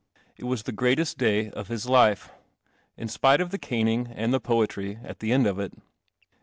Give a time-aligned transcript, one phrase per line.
[0.35, 2.31] It was the greatest day of his life,
[2.97, 5.73] in spite of the caning and the poetry at the end of it.